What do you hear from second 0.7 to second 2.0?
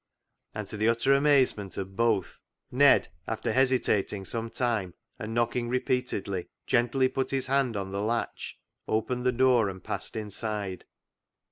the utter amazement of